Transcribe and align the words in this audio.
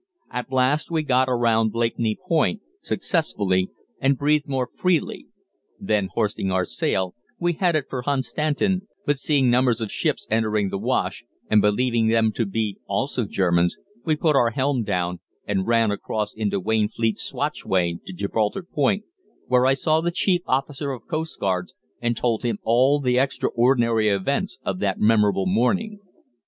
At 0.31 0.51
last 0.51 0.89
we 0.89 1.03
got 1.03 1.29
around 1.29 1.69
Blakeney 1.69 2.17
Point 2.27 2.63
successfully, 2.81 3.69
and 3.99 4.17
breathed 4.17 4.47
more 4.47 4.65
freely; 4.65 5.27
then 5.79 6.09
hoisting 6.15 6.49
our 6.49 6.65
sail, 6.65 7.13
we 7.39 7.53
headed 7.53 7.83
for 7.87 8.01
Hunstanton, 8.01 8.87
but 9.05 9.19
seeing 9.19 9.47
numbers 9.51 9.79
of 9.79 9.91
ships 9.91 10.25
entering 10.31 10.69
the 10.69 10.79
Wash, 10.79 11.23
and 11.51 11.61
believing 11.61 12.07
them 12.07 12.31
to 12.31 12.47
be 12.47 12.77
also 12.87 13.25
Germans, 13.27 13.77
we 14.03 14.15
put 14.15 14.35
our 14.35 14.49
helm 14.49 14.81
down 14.81 15.19
and 15.47 15.67
ran 15.67 15.91
across 15.91 16.33
into 16.33 16.59
Wainfleet 16.59 17.19
Swatchway 17.19 17.99
to 18.03 18.11
Gibraltar 18.11 18.63
Point, 18.63 19.03
where 19.45 19.67
I 19.67 19.75
saw 19.75 20.01
the 20.01 20.09
chief 20.09 20.41
officer 20.47 20.89
of 20.89 21.05
coastguards 21.05 21.75
and 22.01 22.17
told 22.17 22.41
him 22.41 22.57
all 22.63 22.99
the 22.99 23.19
extraordinary 23.19 24.09
events 24.09 24.57
of 24.65 24.79
that 24.79 24.99
memorable 24.99 25.45
morning." 25.45 25.99